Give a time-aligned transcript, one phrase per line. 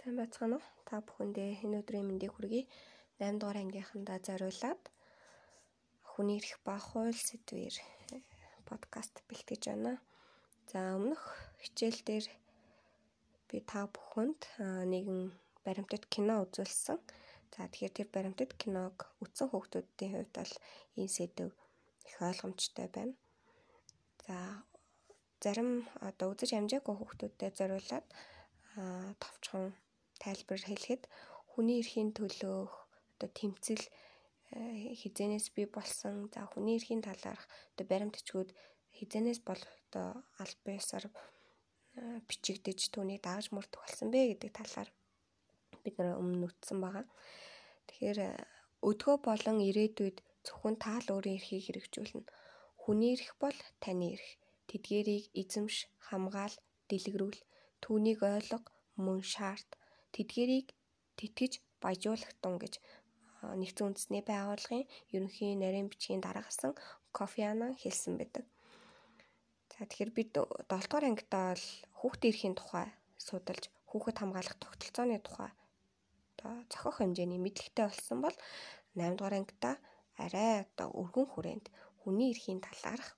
[0.00, 0.64] Сайн байцгаана уу?
[0.88, 2.64] Та бүхэндээ энэ өдрийн мэндийг хүргэе.
[3.20, 4.82] 8 дугаар ангийнхандаа зориулаад
[6.08, 7.76] хүний эрх ба хууль сэдвээр
[8.16, 8.24] э,
[8.64, 10.00] подкаст бэлтгэж байна.
[10.72, 11.20] За өмнөх
[11.60, 12.26] хичээл дээр
[13.52, 14.40] би та бүхэнд
[14.88, 15.36] нэгэн
[15.68, 16.96] баримтат кино үзүүлсэн.
[17.52, 20.54] За тэгэхээр тэр баримтат киног үзсэн хүүхдүүдийн хувьд бол
[20.96, 21.52] энэ сэдв
[22.08, 23.14] их ойлгомжтой байна.
[24.24, 24.64] За
[25.44, 28.06] зарим одоо үзэж амжаагүй хүүхдүүдэд зориулаад
[29.20, 29.76] товчхон
[30.22, 31.02] тайлбар хэлэхэд
[31.50, 32.72] хүний эрхийн төлөөх
[33.14, 33.84] одоо тэмцэл
[34.54, 38.50] э, хизэнээс би болсон за хүний эрхийн талаарх одоо баримтчгүүд
[38.96, 40.08] хизэнээс бол одоо
[40.42, 41.10] аль биесаар э,
[42.28, 44.90] бичигдэж түүнийг дагаж мөрдөх болсон бэ гэдэг талаар
[45.84, 47.06] бид нар өмнө үтсэн байгаа.
[47.88, 48.30] Тэгэхээр э,
[48.88, 50.16] өдгөө болон ирээдүйд
[50.46, 52.24] зөвхөн таал өөрийн эрхийг хэрэгжүүлнэ.
[52.82, 54.28] Хүний эрх бол таны эрх.
[54.68, 56.54] Тэдгэрийг эзэмш, хамгаал,
[56.88, 57.40] дэлгэрүүл,
[57.82, 58.58] түүнийг ойлго,
[59.04, 59.70] мөн шаард,
[60.14, 60.68] тэдгэрийг
[61.18, 61.52] тэтгэж
[61.82, 62.74] баяжуулах тун гэж
[63.60, 66.72] нэгдсэн үндэсний байгууллагын ерөнхий нарийн бичгийн дараагасан
[67.16, 68.44] Кофи Аннан хэлсэн байдаг.
[69.72, 71.66] За тэгэхээр бид 7 дугаар ангидаа бол
[71.98, 75.50] хүүхдийн эрхийн тухай судалж хүүхэд хамгаалах тогтолцооны тухай
[76.36, 78.36] одоо зохиох хэмжээний мэдлэгтэй болсон бол
[78.94, 79.74] 8 дугаар ангидаа
[80.24, 81.66] арай одоо өргөн хүрээнд
[82.00, 83.08] хүний эрхийн талаарх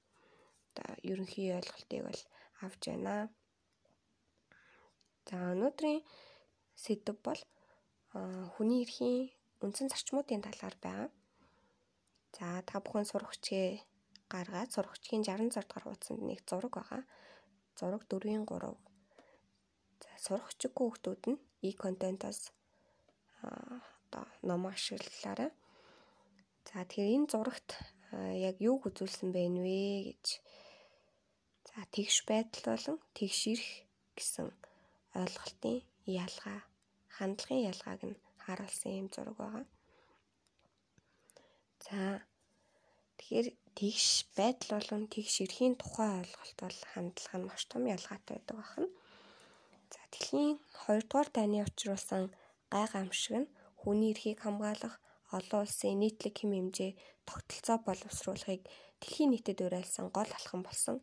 [0.70, 2.20] одоо ерөнхий ойлголтыг бол
[2.64, 3.14] авч байна.
[5.26, 6.00] За өнөөдрийн
[6.82, 7.40] сэдв бол
[8.54, 9.30] хүний эрхийн
[9.64, 11.08] үндсэн зарчмуудын талаар байгаа.
[12.36, 13.68] За та бүхэн сурагчгээ
[14.32, 17.02] гаргаад сурагчгийн 66 дугаар хуудсанд нэг зураг байгаа.
[17.78, 18.74] Зураг 4-ийн 3.
[20.02, 22.40] За сурагчгүй хүмүүс нь e-контентоос
[23.42, 25.50] одоо ном ашиглалаарай.
[26.66, 27.70] За тэгэхээр энэ зурагт
[28.48, 30.26] яг юуг үзүүлсэн бэ нвэ гэж.
[31.68, 33.70] За тэгш байдал болон тэгш ирэх
[34.16, 34.48] гэсэн
[35.20, 35.78] ойлголтын
[36.24, 36.71] ялгаа
[37.22, 39.64] хандлагын ялгааг нь харуулсан юм зураг байгаа.
[41.86, 41.98] За
[43.18, 43.48] тэгэхээр
[43.78, 48.88] тэгш байдал болон тэгш эрхийн тухай ойлголт бол хандлага нь маш том ялгаатай байдаг байна.
[49.94, 52.24] За дэлхийн 2 дугаар дайны учруулсан
[52.74, 54.94] гай гамшиг нь хүний эрхийг хамгаалах
[55.36, 56.92] олон улсын нийтлэг хэм хэмжээ
[57.28, 58.62] тогтолцоо боловсруулахыг
[59.00, 60.96] дэлхийн нийтэд уриалсан гол алхам болсон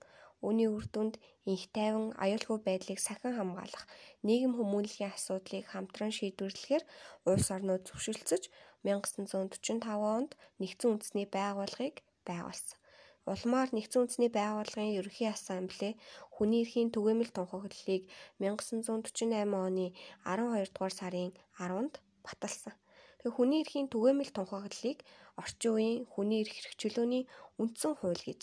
[0.46, 1.16] Үүний үр дүнд
[1.52, 3.86] инх тайван аюулгүй байдлыг сахин хамгаалах,
[4.28, 6.84] нийгэм хүмүүнлэгийн асуудлыг хамтран шийдвэрлэхээр
[7.30, 8.44] улс орнууд зөвшөлдсөж
[8.88, 11.96] 1945 онд нэгдсэн үндэсний байгууллагыг
[12.28, 12.80] байгуулсан.
[13.28, 15.90] Улмаар нэгдсэн үндэсний байгууллагын ерөнхий ассамбле
[16.34, 18.04] хүний эрхийн түгээмэл тунхаглалыг
[18.40, 19.86] 1948 оны
[20.24, 21.94] 12 дугаар сарын 10-нд
[22.26, 22.74] баталсан.
[23.20, 25.00] Тэгээ хүний эрхийн түгээмэл тунхаглалыг
[25.42, 27.24] орчин үеийн хүний эрх хэрэгчлөөний
[27.62, 28.42] үндсэн хууль гэж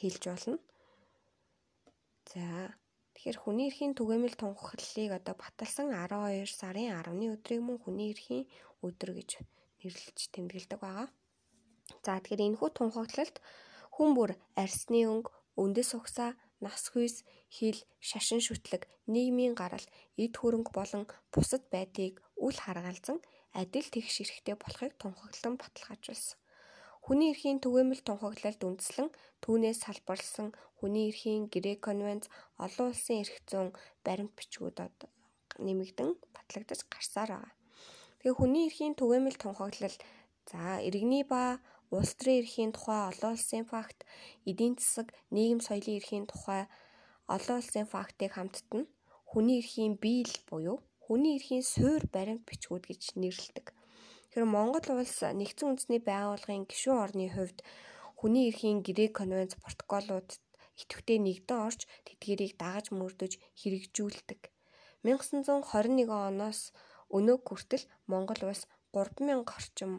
[0.00, 0.58] хэлж болно.
[2.28, 2.44] За
[3.16, 8.44] тэгэхээр хүний эрхийн түгээмэл тунхаглалыг одоо баталсан 12 сарын 10-ны өдрийг мөн хүний эрхийн
[8.84, 9.30] өдөр гэж
[9.80, 11.08] нэрлэж тэмдэглэдэг байгаа.
[12.04, 13.36] За тэгэхээр энэхүү тунхаглалд
[13.96, 14.30] хүн бүр
[14.62, 17.78] арсны өнгө, өндөс угсаа, нас хүйс, хил,
[18.08, 19.86] шашин шүтлэг, нийгмийн гарал,
[20.20, 23.18] эд хөрөнгө болон бусад байдлыг үл харгалзан
[23.56, 26.38] адил тэгш эрэхтэй болохыг тунхаглан баталгаажуулсан.
[27.08, 29.08] Хүний эрхийн түгээмэл тунхаглалд үндэслэн
[29.40, 32.28] түүнээс салбарласан хүний эрхийн Грек конвенц
[32.60, 33.72] олон улсын эрх зүйн
[34.04, 34.76] баримт бичгүүд
[35.56, 37.54] нэмэгдэн батлагдаж гарсаар байгаа.
[38.20, 39.96] Тэгээ хүний эрхийн түгээмэл тунхаглал
[40.52, 41.64] за иргэний ба
[41.96, 44.04] улс төрийн эрхийн тухай олон улсын факт,
[44.44, 46.68] эдийн засаг, нийгэм соёлын эрхийн тухай
[47.24, 48.84] олон улсын фактыг хамттан
[49.30, 53.77] хүний эрхийн биел буюу хүний эрхийн суур баримт бичгүүд гэж нэрлэдэг.
[54.28, 57.58] Тэгэхээр Монгол улс нэгдсэн үндэсний байгууллагын гишүүн орны хувьд
[58.20, 60.28] хүний эрхийн Грек конвенц протоколууд
[60.82, 64.40] идэвхтэй нэгдэн орж тэдгэрийг дагаж мөрдөж хэрэгжүүлдэг.
[65.02, 66.60] 1921 оноос
[67.16, 68.62] өнөө хүртэл Монгол улс
[68.92, 69.92] 3000 орчим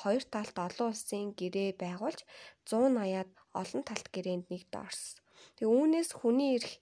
[0.00, 2.20] хоёр талт олон улсын гэрээ байгуулж
[2.64, 3.30] 180-аад
[3.60, 5.20] олон талт гэрээнд нэгдэн орсон.
[5.56, 6.72] Тэгээ үүнээс хүний эрх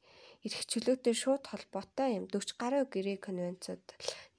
[0.46, 3.84] эрх чөлөөтэй шууд холбоотой юм 40 гаруй гэрээ конвенцууд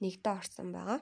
[0.00, 1.00] нэгдэн орсон байгаа.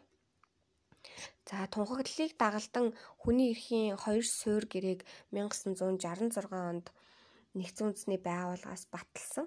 [1.48, 2.86] За тунхаглалыг дагалдан
[3.20, 5.00] хүний эрхийн хоёр суурь гэрээг
[5.32, 6.86] 1966 онд
[7.58, 9.46] нэгдсэн үндэсний байгууллагаас баталсан.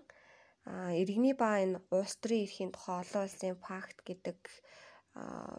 [0.70, 4.40] А иргэний ба энэ улс төрийн эрхийн тухай олон улсын факт гэдэг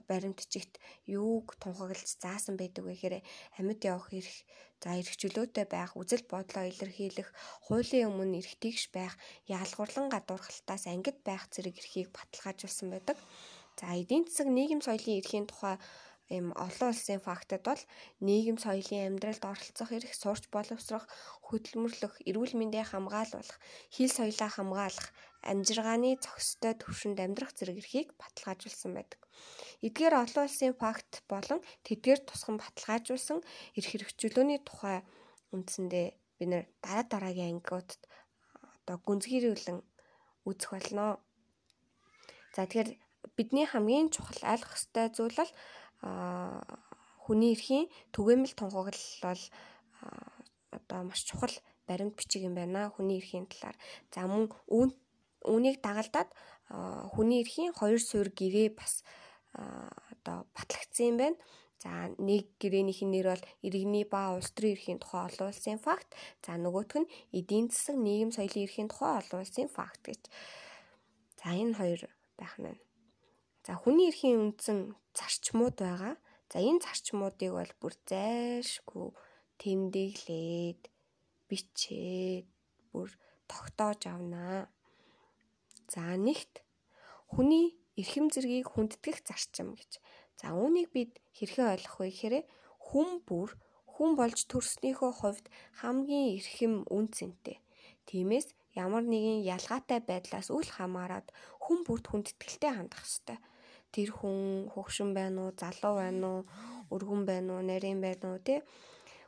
[0.08, 0.74] баримтчигт
[1.06, 3.16] юуг тунхаглаж заасан байдаг вэ гэхээр
[3.58, 4.34] амьд явах эрх,
[4.82, 7.28] за эрх чөлөөтэй байх, үзэл бодлоо илэрхийлэх,
[7.66, 9.14] хуулийн өмнө эрхтгийгш байх,
[9.56, 13.18] яалгуурлан гадуурхалтаас ангид байх зэрэг эрхийг баталгаажуулсан байдаг.
[13.78, 15.76] За эдийн засаг нийгэм соёлын эрхийн тухай
[16.34, 17.82] ийм олон улсын фактад бол
[18.26, 21.04] нийгэм соёлын амьдралд оролцох эрх, сурч боловсрох,
[21.46, 23.58] хөдөлмөрлөх, эрүүл мэндийг хамгаалуулах,
[23.94, 25.08] хил соёлоо хамгаалах,
[25.50, 29.20] амжиргааны зохистой төвшөнд амьдрах зэрэг эрхийг баталгаажуулсан байдаг.
[29.86, 33.38] Эдгээр олон улсын факт болон тэдгээр тусган баталгаажуулсан
[33.78, 35.00] эрх хэрэгжүүлөөний тухай
[35.54, 38.02] үндсэндээ бид нэр дараа дараагийн ангиудад
[38.76, 39.78] одоо гүнзгийрүүлэн
[40.48, 41.22] үзэх болно.
[42.52, 45.52] За тэгэхээр бидний хамгийн чухал ойлгох ёстой зүйл бол
[47.24, 49.42] хүний эрхийн түгээмэл тунхаглал бол
[50.76, 51.54] одоо маш чухал
[51.88, 53.76] баримт бичиг юм байна хүний эрхийн талаар.
[54.12, 56.30] За мөн үүнийг дагалдаад
[57.14, 59.04] хүний эрхийн хоёр суурь гэрээ бас
[59.54, 61.38] одоо батлагдсан юм байна.
[61.78, 66.10] За нэг гэрээнийх нь нэр бол иргэний ба улс төрийн эрхийн тухай олон улсын факт.
[66.42, 70.22] За нөгөөх нь эдийн засаг, нийгэм соёлын эрхийн тухай олон улсын факт гэж.
[71.38, 72.00] За энэ хоёр
[72.34, 72.87] байх нь.
[73.68, 76.16] За хүний эрхийн үндсэн зарчмууд байгаа.
[76.48, 79.12] За энэ зарчмуудыг бол бүр зайлшгүй
[79.60, 80.88] тэмдэглээд
[81.52, 82.48] бичээд
[82.96, 83.12] бүр
[83.44, 84.72] тогтоож авнаа.
[85.92, 86.64] За нэгт
[87.28, 90.00] хүний эрхэм зэргийг хүндэтгэх зарчим гэж.
[90.40, 92.36] За үүнийг бид хэрхэн ойлгох вэ гэхээр
[92.88, 93.52] хүн бүр
[93.84, 95.46] хүн болж төрснийхөө хувьд
[95.84, 97.60] хамгийн эрхэм үн цэнтэй.
[98.08, 101.28] Тиймээс ямар нэгэн ялгаатай байдлаас үл хамааран
[101.60, 103.36] хүн бүрт хүндэтгэлтэй хандах ёстой.
[103.98, 106.40] Тэр хүн хөгшин байна уу, залуу байна уу,
[106.94, 108.62] өргөн байна уу, нарийн байна уу, тэ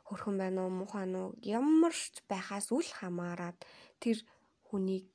[0.07, 3.59] хөрхөн байна уу, муухай уу, ямар ч байхаас үл хамааран
[3.99, 4.23] тэр
[4.71, 5.11] хүнийг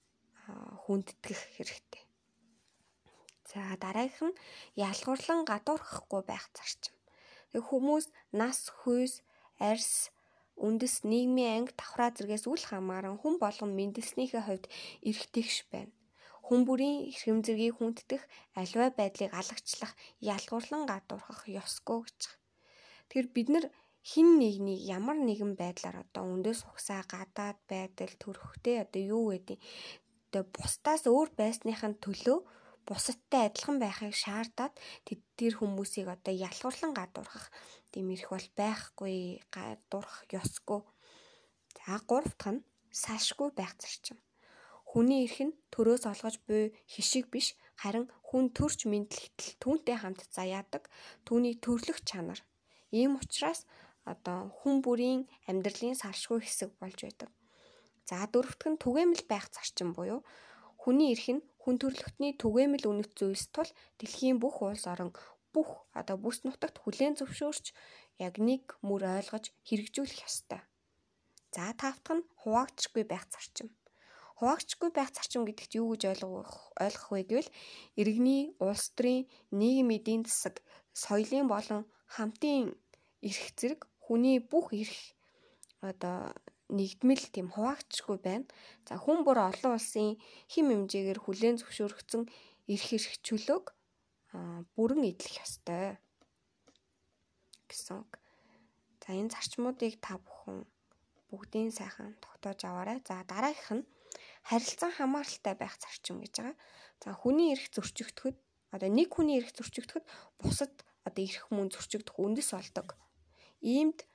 [0.84, 2.04] хүндэтгэх хэрэгтэй.
[3.48, 4.40] За дараагийнх нь
[4.76, 6.92] ялгуурлан гадуурхахгүй байх зарчим.
[7.56, 9.24] Тэг хүмүүс нас, хүйс,
[9.56, 10.12] арьс,
[10.60, 14.68] үндэс, нийгмийн анги, давхраа зэргээс үл хамааран хүн болгон мэндэлснийхээ хувьд
[15.08, 15.95] эргэтгэж байна.
[16.46, 18.22] Хүн бүрийн эрхэм зэргийг хүнддэх,
[18.54, 22.20] аливаа байдлыг алагчлах, ялгуурлан гадуурхах ёсгүй гэж.
[23.10, 23.66] Тэгэхээр бид нар
[24.06, 29.58] хин нэгнийг ямар нэгэн байдлаар одоо үндэс ухсаа гадаад байдал төрөхтэй одоо юу гэдэг
[30.26, 32.38] одоо бусдаас өөр байсныхын төлөө
[32.86, 34.74] бусадтай адилхан байхыг шаардаад
[35.38, 37.46] тэр хүмүүсийг одоо ялгуурлан гадуурхах
[37.90, 40.80] тийм ирэх бол байхгүй гадуурх ёсгүй.
[41.74, 42.66] За гурав дахь нь
[43.02, 44.18] салшгүй байх зарчим.
[44.96, 50.88] Хүний эрх нь төрөөс олгож буй хишиг биш харин хүн төрч мэдлэгтэл түүнтэй хамт заяадаг
[51.28, 52.40] түүний төрлөх чанар.
[52.96, 53.68] Ийм учраас
[54.08, 57.28] одоо хүн бүрийн амьдралын салшгүй хэсэг болж байдаг.
[58.08, 60.24] За дөрөвт нь түгээмэл байх зарчим буюу
[60.80, 63.68] хүний эрх нь хүн төрөлхтний түгээмэл үнэт зүйлс тул
[64.00, 65.12] дэлхийн бүх улс орон
[65.52, 67.66] бүх одоо бүс нутагт хүлээн зөвшөөрч
[68.16, 70.64] яг нэг мөр ойлгож хэрэгжүүлэх ёстой.
[71.52, 73.68] За тавтах нь хуваагдчихгүй байх зарчим.
[74.36, 77.50] Хуваагдчихгүй байх зарчим гэдэгт юу гэж ойлгох ойлгох вэ гэвэл
[78.00, 79.24] иргэний улс төрийн
[79.60, 80.60] нийгэм эдийн засаг,
[80.92, 82.76] соёлын болон хамтын
[83.24, 85.16] эрх зэрэг хүний бүх эрх
[85.80, 86.36] одоо
[86.68, 88.46] нэгдмэл тийм хуваагдчихгүй байна.
[88.84, 90.20] За хүн бүр олон улсын
[90.52, 92.22] хим хэмжээгээр хүлээн зөвшөөрөгдсөн
[92.72, 93.66] эрх эрхчлөөг
[94.74, 95.96] бүрэн эдлэх ёстой
[97.70, 98.04] гэсэн.
[99.00, 100.66] За энэ зарчмуудыг та бүхэн
[101.30, 102.98] бүгдийн сайхан тогтоож аваарай.
[103.06, 103.84] За дараагийнх нь
[104.48, 106.56] харилцан хамааралтай байх зарчим гэж байгаа.
[107.02, 108.36] За хүний эрх зөрчигдөхөд
[108.74, 110.06] одоо нэг хүний эрх зөрчигдөхөд
[110.38, 110.72] бусад
[111.02, 112.94] одоо эрх мөн зөрчигдөх үндэс болдог.
[113.58, 114.06] Иймд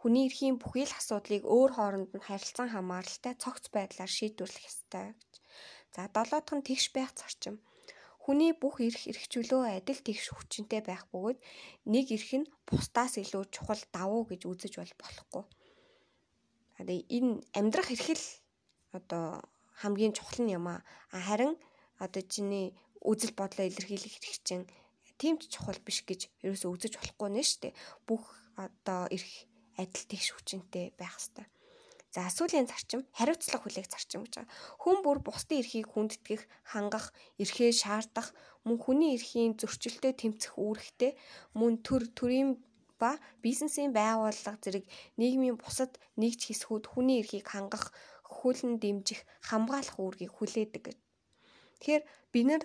[0.00, 5.32] хүний эрхийн бүхий л асуудлыг өөр хооронд нь харилцан хамааралтай цогц байдлаар шийдвэрлэх ёстой гэж.
[5.94, 7.60] За долоодох нь тэгш байх зарчим.
[8.22, 11.38] Хүний бүх эрх эрхчлөө адил тэгш хүчинтэй байх бөгөөд
[11.92, 15.44] нэг эрх нь бусдаас илүү чухал давуу гэж үзэж бол болохгүй.
[16.80, 18.24] Одоо энэ амьдрах эрхэл
[18.98, 19.40] одоо
[19.80, 20.80] хамгийн чухал нь юм аа.
[21.12, 21.54] Харин
[22.04, 24.66] одоо чиний үзэл бодлоо илэрхийлэх эрх чинь
[25.20, 27.68] тийм ч чухал биш гэж ерөөсөө үзэж болохгүй нэ штэ.
[28.08, 28.24] Бүх
[28.56, 29.30] одоо эрх
[29.80, 31.48] адил тэгш хүчинтэй байх хэвээр.
[32.16, 34.52] За сүүлийн зарчим хариуцлага хүлээх зарчим гэж байгаа.
[34.80, 38.32] Хүн бүр бусдын эрхийг хүндэтгэх, хангах, эрхээ шаардах,
[38.64, 41.12] мөн хүний эрхийн зөрчилтэй тэмцэх үүрэгтэй,
[41.52, 42.56] мөн төр төрийн
[42.96, 44.88] ба бизнесийн байгууллага зэрэг
[45.20, 47.92] нийгмийн бусад нэгж хэсгүүд хүний эрхийг хангах,
[48.26, 50.98] хөлн дэмжих, хамгаалах үүргийг хүлээдэг гэж.
[51.80, 52.62] Тэгэхээр бид нар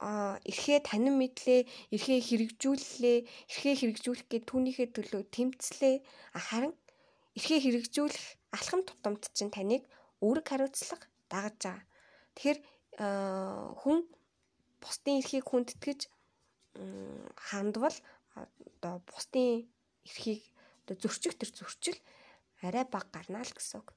[0.00, 3.18] а эрхээ танин мэдлээ, эрхээ хэрэгжүүллээ,
[3.52, 5.96] эрхээ хэрэгжүүлэх гээд түүнийхээ төлөө тэмцлээ.
[6.32, 6.72] Харин
[7.36, 8.24] эрхээ хэрэгжүүлэх
[8.56, 9.84] алхам тутамд чинь таныг
[10.24, 11.84] үүрэг хариуцлага дагаж байгаа.
[12.34, 12.58] Тэгэхээр
[13.80, 13.98] хүн
[14.80, 16.00] бусдын эрхийг хүндэтгэж
[17.36, 17.96] хандвал
[18.34, 19.68] одоо бусдын
[20.08, 20.40] эрхийг
[20.88, 21.98] зөрчих төр зөрчил
[22.64, 23.88] арай бага гарна л гэсэн үг.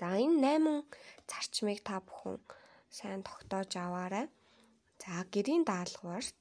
[0.00, 0.88] За энэ 8
[1.28, 2.40] зарчмыг та бүхэн
[2.96, 4.26] сайн тогтоож аваарай.
[5.02, 6.40] За гэрийн даалгаварт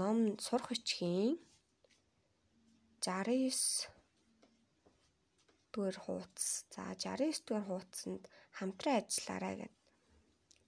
[0.00, 1.36] ном сурах бичгийн
[3.04, 3.92] 69
[5.72, 8.22] дугаар хуудас за 69 дугаар хуудасанд
[8.58, 9.74] хамтран ажиллаарай гэд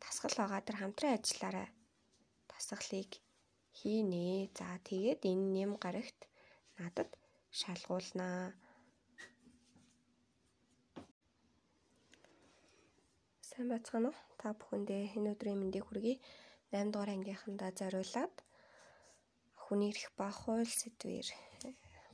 [0.03, 1.69] тасгал байгаа тэр хамтран ажиллаарай
[2.53, 3.13] тасгалыг
[3.79, 4.53] хийнэ.
[4.59, 6.21] За тэгээд энэ нэм гарагт
[6.79, 7.11] надад
[7.59, 8.53] шалгуулнаа.
[13.61, 14.21] Сайн байцгаана уу?
[14.41, 16.17] Та бүхэндээ энэ өдрийн мэндийг хүргэе.
[16.73, 18.35] 8 дугаар ангийнхандаа зориулаад
[19.65, 21.29] хүний эрх ба хууль сэдвээр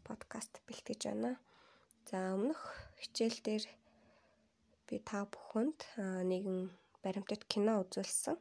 [0.03, 1.38] подкаст бэлтгэж байна.
[2.11, 2.59] За өмнөх
[2.99, 3.65] хичээл дээр
[4.91, 5.79] би та бүхэнд
[6.31, 6.59] нэгэн
[7.07, 8.37] баримтат кино үзүүлсэн.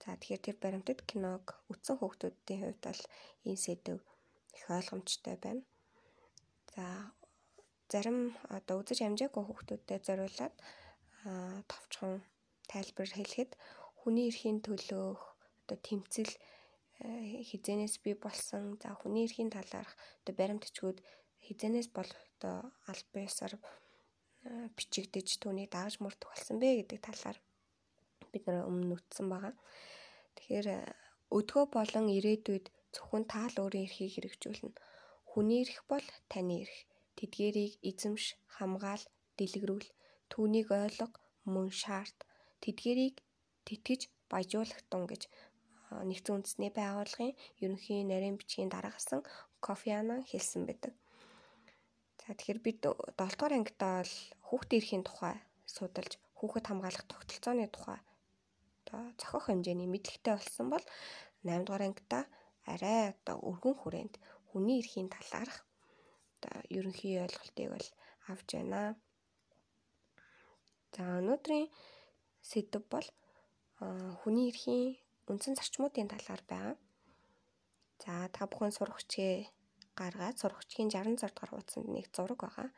[0.00, 3.02] За тэгэхээр тэр баримтат киног үзсэн хүүхдүүдийн хувьд бол
[3.44, 4.00] энэ сэдв
[4.56, 5.60] их ойлгомжтой байна.
[6.72, 7.12] За
[7.92, 10.54] зарим одоо үзэж амжаагүй хүүхдүүдэд зориулаад
[11.68, 12.24] товчхон
[12.72, 13.50] тайлбар хэлэхэд
[14.00, 15.20] хүний эрхийн төлөөх
[15.66, 16.32] одоо тэмцэл
[17.48, 20.98] хизэнээс би болсон за хүний эрхийн талаарх одоо баримтчгүүд
[21.46, 22.56] хизэнээс бол одоо
[22.90, 23.54] аль биесаар
[24.76, 27.38] бичигдэж түүнийг дааж мөрдөх болсон бэ гэдэг талаар
[28.32, 29.54] бид нэр өмнө үтсэн байгаа.
[30.36, 30.68] Тэгэхээр
[31.36, 34.78] өдгөө болон ирээдүйд зөвхөн таал өөрийн эрхийг хэрэгжүүлнэ.
[35.30, 36.76] Хүний эрх бол таны эрх.
[37.16, 38.24] Тэдгэрийг эзэмш,
[38.56, 39.04] хамгаал,
[39.40, 39.88] дэлгэрүүл,
[40.30, 41.08] түүнийг ойлго,
[41.48, 42.25] мөн шаард.
[42.66, 43.22] Тэдгэрийг
[43.62, 45.30] тэтгэж баяжуулах тун гэж
[46.10, 49.22] нэгдсэн үндэсний байгууллагын ерөнхий нарийн бичгийн дараагсан
[49.62, 50.92] Кофи Аннан хэлсэн байдаг.
[52.18, 54.14] За тэгэхээр бид 7 дугаар ангидаа бол
[54.50, 57.98] хүүхдийн эрхийн тухай судалж хүүхэд хамгаалах тогтолцооны тухай
[58.82, 60.84] одоо зохиох хэмжээний мэдлэгтэй болсон бол
[61.46, 62.24] 8 дугаар ангидаа
[62.72, 64.14] арай одоо өргөн хүрээнд
[64.50, 65.56] хүний эрхийн талаарх
[66.34, 67.88] одоо ерөнхий ойлголтыг бол
[68.32, 68.98] авч байна.
[70.94, 71.66] За өнөөдрийн
[72.50, 73.08] сэдв бол
[74.22, 74.96] хүний эрхийн
[75.30, 76.74] үндсэн зарчмуудын талаар байгаа.
[78.02, 79.34] За та бүхэн сурагчгээ
[79.98, 82.68] гаргаад сурагчгийн 66 дугаар хуудсанд нэг зураг байгаа.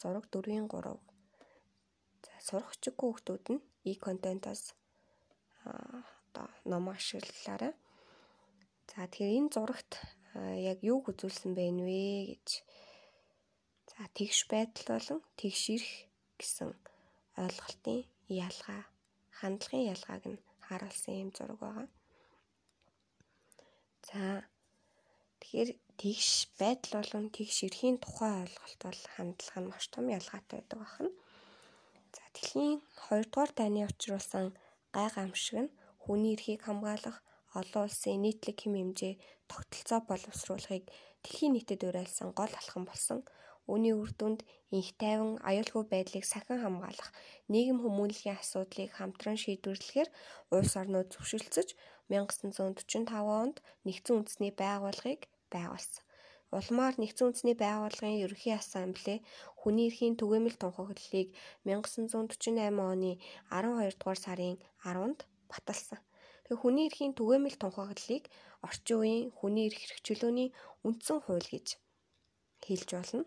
[0.00, 0.94] Зураг 4-ийн 3.
[2.24, 4.62] За сурагчгүй хүмүүс нь e-контентоос
[5.64, 7.74] одоо ном ашиглалаарай.
[8.90, 9.92] За тэгэхээр энэ зурагт
[10.70, 12.48] яг юуг үзүүлсэн бэ нвэ гэж.
[13.92, 15.92] За тэгш байдал болон тэгш ирэх
[16.38, 16.70] гэсэн
[17.42, 18.82] ойлголтын ялгаа,
[19.42, 21.88] хандлагын ялгааг нь харуулсан юм зураг байгаа.
[24.08, 24.22] За
[25.40, 25.70] тэгэхээр
[26.00, 26.30] тэгш
[26.60, 31.10] байдал болон тэгш эрхийн тухай ойлголт бол хандлага нь маш том ялгаатай байдаг байна.
[32.14, 32.74] За дэлхийн
[33.10, 34.46] 2 дугаар дайны учруулсан
[34.96, 37.18] гай гамшиг нь хүний эрхийг хамгаалах
[37.58, 39.14] олон улсын нийтлэг хэм хэмжээ
[39.50, 40.84] тогтолцоо боловсруулахыг
[41.22, 43.18] дэлхийн нийтэд уриалсан гол алхам болсон.
[43.70, 44.40] Үүний үр дүнд
[44.74, 47.10] инх тайван аюулгүй байдлыг сахин хамгаалах
[47.52, 50.08] нийгэм хүмүүнлэгийн асуудлыг хамтран шийдвэрлэхээр
[50.56, 51.68] улс орнууд зөвшөлдсөж
[52.10, 55.22] 1945 онд нэгдсэн үндэсний байгууллагыг
[55.54, 56.04] байгуулсан.
[56.52, 59.14] Улмаар нэгдсэн үндэсний байгууллагын ерөнхий ассамбле
[59.60, 61.28] хүний эрхийн түгээмэл тунхаглалыг
[61.64, 63.12] 1948 оны
[63.48, 66.00] 12 дугаар сарын 10-нд баталсан.
[66.44, 68.24] Тэгээ хүний эрхийн түгээмэл тунхаглалыг
[68.66, 70.48] орчин үеийн хүний эрх хэрэгчлөөний
[70.86, 71.66] үндсэн хууль гэж
[72.66, 73.24] хэлж болно.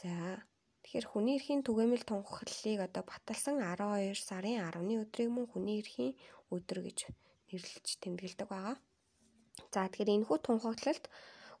[0.00, 0.42] За
[0.82, 6.12] тэгэхээр хүний эрхийн түгээмэл тунхаглалыг одоо баталсан 12 сарын 10-ны өдрийг мөн хүний эрхийн
[6.54, 6.98] өдөр гэж
[7.48, 8.76] нэрлэж тэмдэглэдэг байгаа.
[9.72, 11.04] За тэгэхээр энэхүү тунхаглалд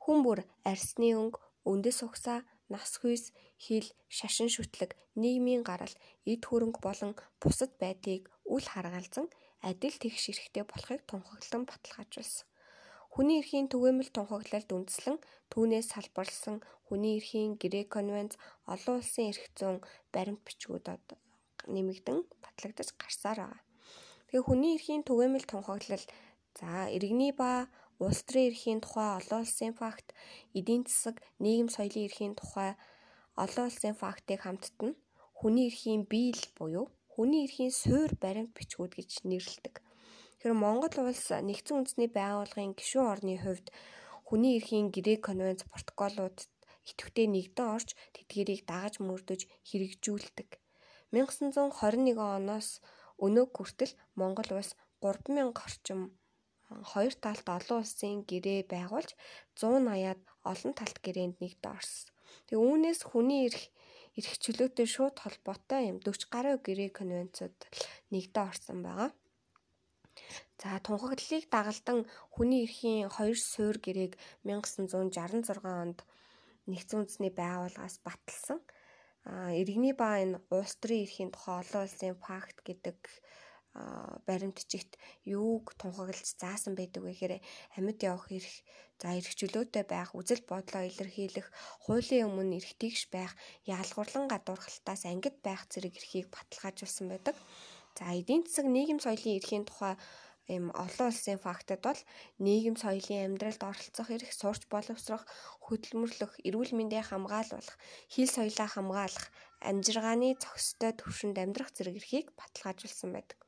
[0.02, 3.32] хүн бүр арсны өнгө, өндөс угсаа, нас хүйс,
[3.64, 5.94] хил, шашин шүтлэг, нийгмийн гарал,
[6.26, 9.26] эд хөрөнгө болон бусад байдлыг үл харгалзан
[9.68, 12.46] адил тэгш эрэхтэй болохыг тунхаглан баталгаажуулсан.
[13.14, 16.56] Хүний эрхийн түгээмэл тунхаглалд үндэслэн түүнээс салбарлсан
[16.90, 18.34] хүний эрхийн Грек конвенц
[18.66, 19.78] олон улсын эрх зүйн
[20.10, 21.14] баримт бичгүүдэд
[21.74, 23.62] нэмэгдэн батлагдаж гарсаар байгаа.
[24.26, 26.04] Тэгээ хүний эрхийн түгээмэл тунхаглал
[26.58, 27.70] за иргэний ба
[28.02, 30.10] улс төрийн эрхийн тухай олон улсын факт,
[30.58, 32.74] эдийн засаг, нийгэм соёлын эрхийн тухай
[33.38, 34.98] олон улсын фактыг хамттан
[35.38, 39.74] хүний эрхийн биел буюу хүний эрхийн суур баримт бичгүүд гэж нэрлэдэг.
[40.44, 43.72] Тэгэхээр Монгол улс нэгдсэн үндэсний байгууллагын гишүүн орны хувьд
[44.28, 46.36] хүний эрхийн Грек конвенц протоколууд
[46.84, 50.60] идэвхтэй нэгдэн орж тэдгэрийг дагаж мөрдөж хэрэгжүүлдэг.
[51.16, 52.84] 1921 оноос
[53.24, 56.12] өнөө хүртэл Монгол улс 3000 орчим
[56.92, 59.16] хоёр талд олон улсын гэрээ байгуулж
[59.56, 62.12] 180-аад олон талт гэрээнд нэгдэн орсон.
[62.52, 63.72] Тэгээ үүнээс хүний эрх
[64.20, 67.56] эрх чөлөөтэй шууд холбоотой юм 40 гаруй гэрээ конвенцод
[68.12, 69.10] нэгдэн орсон байгаа.
[70.60, 71.98] За тунхаглалыг дагалдан
[72.34, 74.12] хүний эрхийн хоёр суур гэрээг
[74.46, 75.98] 1966 онд
[76.70, 78.58] нэгдсэн үндэсний байгууллагаас баталсан.
[79.24, 82.98] А иргэний ба энэ улс төрийн эрхийн тухай олон улсын факт гэдэг
[84.26, 84.92] баримтчигт
[85.24, 87.34] юуг тунхаглаж заасан байдаг вэ гэхээр
[87.76, 88.54] амьд явах эрх
[89.00, 91.48] за эрх чөлөөтэй байх үзэл бодлоо илэрхийлэх
[91.84, 93.32] хуулийн өмнө эрх тэгш байх
[93.76, 97.36] яалгуурлан гадуурхалтаас ангид байх зэрэг эрхийг баталгаажуулсан байдаг.
[97.98, 99.94] За эдийн засаг нийгэм соёлын эрхийн тухай
[100.52, 102.00] ийм олон улсын фактад бол
[102.44, 105.24] нийгэм соёлын амьдралд оролцох эрх, сурч боловсрох,
[105.64, 107.76] хөдөлмөрлөх, эрүүл мэндийг хамгаалуулах,
[108.12, 109.26] хил соёлоо хамгаалах,
[109.64, 113.40] амжиргааны зохистой төвшөнд амьдрах зэрэг эрхийг баталгаажуулсан байдаг.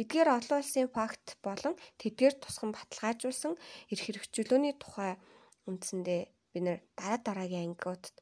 [0.00, 3.52] Эдгээр олон улсын факт болон тэдгээр тусган баталгаажуулсан
[3.92, 5.20] эрх хэрэгжүүлөөний тухай
[5.68, 6.22] үндсэндээ
[6.56, 8.16] бид нэр дараа дараагийн ангиудад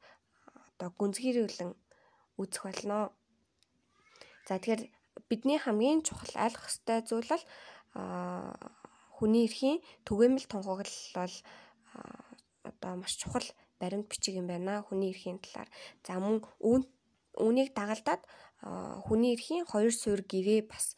[0.74, 1.70] одоо гүнзгийрүүлэн
[2.42, 3.14] үзэх болно.
[4.46, 4.82] За тэгэхээр
[5.28, 7.44] бидний хамгийн чухал ойлгох ёстой зүйл бол
[9.16, 11.34] хүний эрхийн түгээмэл тунхаглал бол
[12.62, 13.46] одоо маш чухал
[13.80, 15.68] баримт бичиг юм байна хүний эрхийн талаар.
[16.06, 18.22] За мөн үүнийг дагалдаад
[19.06, 20.94] хүний эрхийн хоёр суурь гэрээ бас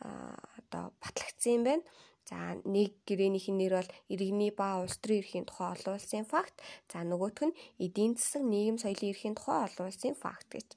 [0.00, 1.84] одоо батлагдсан юм байна.
[2.28, 6.56] За нэг гэрээнийх нь нэр бол иргэний ба улс төрийн эрхийн тухай олон улсын факт.
[6.88, 10.68] За нөгөөх нь эдийн засаг нийгэм соёлын эрхийн тухай олон улсын факт гэж.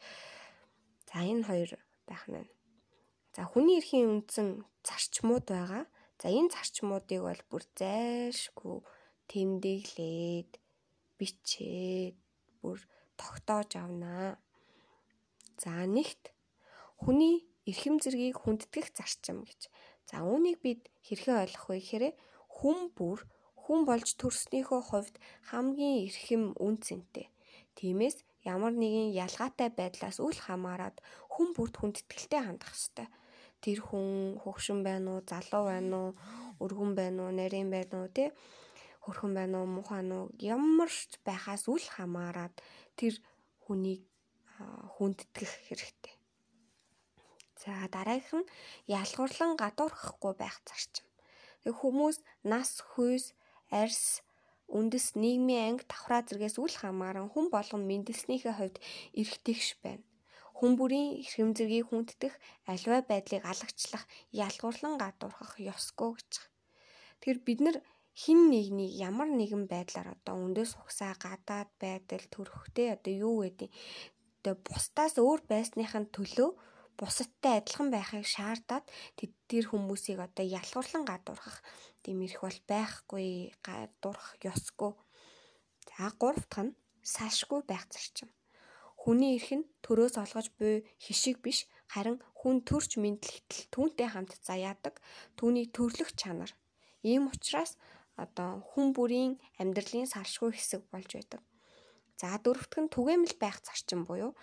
[1.09, 1.71] За энэ хоёр
[2.09, 2.49] байх нь.
[3.35, 5.83] За хүний эрхийн үндсэн зарчмууд байгаа.
[6.23, 8.79] За энэ зарчмуудыг бол бүр зайлшгүй
[9.27, 10.51] тэмдэглээд
[11.19, 12.15] бичээд
[12.63, 12.79] бүр
[13.19, 14.39] тогтоож авнаа.
[15.59, 16.31] За нэгт
[16.95, 19.67] хүний эрхэм зэргийг хүндэтгэх зарчим гэж.
[20.07, 22.05] За үүнийг бид хэрхэн ойлгох вэ гэхээр
[22.55, 23.19] хүн бүр
[23.67, 25.15] хүн болж төрснийхөө хувьд
[25.51, 27.27] хамгийн эрхэм үн цэнтэй.
[27.75, 30.95] Тиймээс ямар нэгэн ялгаатай байдлаас үл хамааран
[31.27, 33.11] хүн бүрт хүндэтгэлтэй хандах ёстой
[33.63, 36.11] тэр хүн хөгшин байна уу, залуу байна уу,
[36.63, 38.29] өргөн байна уу, нарийн байна уу тий
[39.05, 42.49] хөрхөн байна уу, мухан уу ямар ч байхаас үл хамааран
[42.97, 43.13] тэр
[43.63, 44.01] хүнийг
[44.97, 46.15] хүндэтгэх хэрэгтэй.
[47.61, 48.51] За дараагийнх нь
[48.89, 51.05] ялгуурлан гадуурхахгүй байх зарчим.
[51.61, 52.17] Тэг хүмүүс
[52.51, 53.37] нас, хүйс,
[53.69, 54.25] арьс,
[54.77, 58.77] үндэс, нийгмийн анги, давхраа зэргээс үл хамааран хүн болгон мэндэлснийхээ хувьд
[59.21, 60.05] эрхтгш байна
[60.57, 62.33] хүн бүрийн эрхэм зэргийг хүнддэх
[62.71, 64.03] аливаа байдлыг алагчлах,
[64.45, 66.31] ялгуурлан гадуурхах ёсгүй гэж.
[67.19, 67.77] Тэгэхээр бид нар
[68.15, 73.69] хин нэгнийг ямар нэгэн байдлаар одоо өндөс ухсаа гадаад байдал төрөхтэй одоо юу гэдэг
[74.39, 76.49] одоо бусдаас өөр байсныхын төлөө
[76.99, 78.85] бусадтай адилхан байхыг шаардаад
[79.49, 81.59] тэр хүмүүсийг одоо ялгуурлан гадуурхах
[82.03, 83.27] тиймэрх бол байхгүй
[83.67, 84.93] гадуурхах ёсгүй.
[85.89, 86.77] За гурав дахь нь
[87.13, 88.29] салшгүй байх зарчим.
[89.05, 94.97] Хүний эрх нь төрөөс олгож буй хишиг биш харин хүн төрч мэдлэгтэл түүнтэй хамт заяадаг
[95.37, 96.49] түүний төрлөх чанар.
[97.05, 97.77] Ийм учраас
[98.17, 101.41] одоо хүн бүрийн амьдралын салшгүй хэсэг болж байдаг.
[102.17, 104.33] За дөрөвтг нь түгээмэл байх зарчим буюу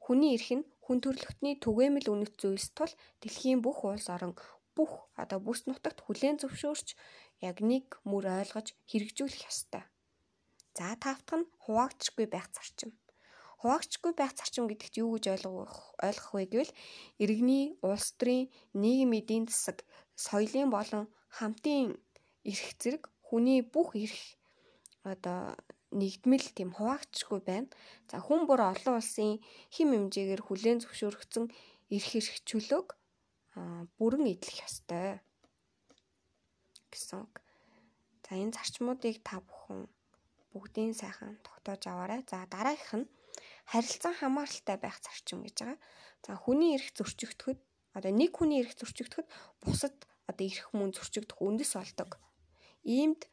[0.00, 4.32] хүний эрх нь хүн төрлөختний түгээмэл үнэт зүйлс тул дэлхийн бүх улс орон
[4.72, 6.88] бүх одоо бүс нутагт хүлээн зөвшөөрч
[7.44, 9.84] яг нэг мөр ойлгож хэрэгжүүлэх ёстой.
[10.72, 12.96] За тавтах нь хуваагдчихгүй байх зарчим.
[13.60, 16.72] Хуваагдчгүй байх зарчим гэдэгт юу гэж ойлгох ойлгох вэ гэвэл
[17.22, 19.78] иргэний улс төрийн нийгэм эдийн засаг
[20.12, 21.04] соёлын болон
[21.36, 21.96] хамтын
[22.44, 24.20] эрх зэрэг хүний бүх эрх
[25.12, 25.56] одоо
[26.00, 27.70] нэгдмэл тийм хуваагдчгүй байна.
[28.10, 29.40] За хүн бүр олон улсын
[29.74, 31.46] хим хэмжээгээр хүлээн зөвшөөрөгдсөн
[31.96, 32.88] эрх эрх чөлөөг
[33.96, 35.22] бүрэн эдлэх ёстой
[36.92, 37.24] гэсэн.
[38.26, 39.88] За энэ зарчмуудыг та бүхэн
[40.52, 42.20] бүгдийн сайхан тогтоож аваарай.
[42.28, 43.06] За дараагийнх нь
[43.70, 45.78] харилцан хамааралтай байх зарчим гэж байгаа.
[46.24, 47.58] За хүний эрх зөрчигдөхөд
[47.98, 49.28] одоо нэг хүний эрх зөрчигдөхөд
[49.62, 49.96] бусад
[50.30, 52.10] одоо эрх мөн зөрчигдөх үндэс болдог.
[52.86, 53.26] Иймд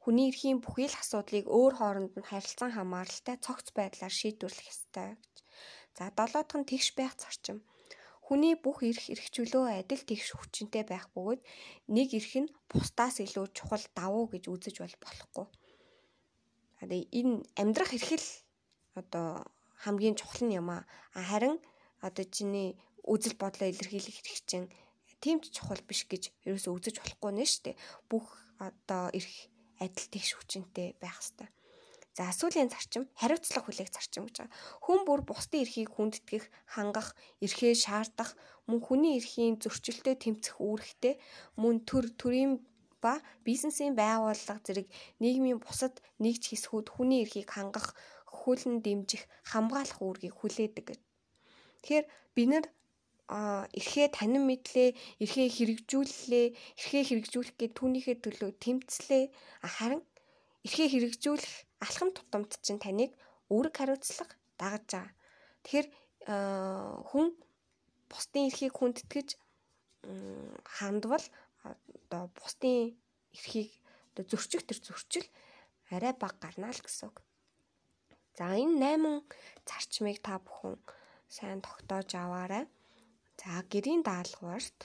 [0.00, 5.36] хүний эрхийн бүхий л асуудлыг өөр хооронд нь харилцан хамааралтай цогц байдлаар шийдвэрлэх ёстой гэж.
[5.96, 7.58] За долоодох нь тэгш байх зарчим.
[8.26, 11.40] Хүний бүх эрх эрхчлөө адил тэгш хүчинтэй байх бөгөөд
[11.90, 15.46] нэг эрх нь бусдаас илүү чухал давуу гэж үзэж бол болохгүй.
[17.18, 18.26] Энэ амьдрах эрхэл
[18.98, 19.46] одоо
[19.82, 20.82] хамгийн чухал нь юм аа.
[21.12, 21.56] Харин
[22.00, 24.68] одоо чиний үзэл бодлоо илэрхийлэх хэрэг чинь
[25.22, 27.72] тийм ч чухал биш гэж ерөөсөө үзэж болохгүй нэ штэ.
[28.10, 28.26] Бүх
[28.60, 29.32] одоо эрх
[29.80, 31.50] адил тэгш хүчинтэй байх хэвээр.
[32.16, 34.56] За сүүлийн зарчим хариуцлага хүлээх зарчим гэж байгаа.
[34.84, 37.12] Хүн бүр бусдын эрхийг хүндэтгэх, хангах,
[37.44, 38.32] эрхээ шаардах,
[38.64, 41.20] мөн хүний эрхийн зөрчилтөд тэмцэх үүрэгтэй,
[41.60, 42.64] мөн төр төрийн
[43.04, 44.88] ба бизнесийн байгууллага зэрэг
[45.20, 47.92] нийгмийн бусад нэгж хэсгүүд хүний эрхийг хангах,
[48.36, 51.00] хөхүүлэн дэмжих, хамгаалах үүргийг хүлээдэг гэж.
[51.80, 52.66] Тэгэхээр бид нар
[53.26, 56.46] а эрхээ танин мэдлээ, эрхээ хэрэгжүүллээ,
[56.78, 59.24] эрхээ хэрэгжүүлэх гээд түүнийхээ төлөө тэмцлээ.
[59.66, 60.02] Харин
[60.62, 63.10] эрхээ хэрэгжүүлэх алхам тутамд чинь таныг
[63.50, 65.14] үүрэг хариуцлага дагаж байгаа.
[65.66, 65.88] Тэгэхээр
[67.10, 67.26] хүн
[68.10, 69.28] бусдын эрхийг хүндэтгэж
[70.78, 71.26] хандвал
[71.66, 72.94] одоо бусдын
[73.34, 73.70] эрхийг
[74.14, 75.26] одоо зөрчих төр зөрчил
[75.90, 77.18] арай бага гарна л гэсэн үг.
[78.38, 79.24] За энэ 8
[79.68, 80.76] зарчмыг та бүхэн
[81.36, 82.64] сайн тогтоож аваарай.
[83.40, 84.78] За гэрийн даалгаварт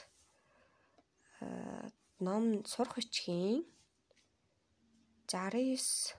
[2.26, 3.60] ном сурах бичгийн
[5.28, 6.16] 69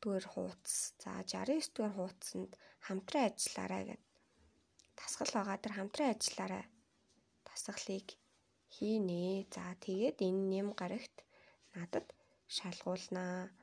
[0.00, 0.76] дугаар хуудас.
[1.02, 2.50] За 69 дугаар хуудсанд
[2.86, 4.02] хамтран ажиллаарай гэд
[4.98, 5.62] тасгал байгаа.
[5.62, 6.64] Тэр хамтран ажиллаарай.
[7.46, 8.08] Тасгалыг
[8.74, 9.46] хийнэ.
[9.54, 11.16] За тэгээд энэ нэм гарагт
[11.74, 12.06] надад
[12.56, 13.54] шалгуулнаа.